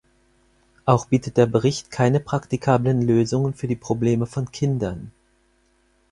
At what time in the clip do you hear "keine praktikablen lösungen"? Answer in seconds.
1.91-3.53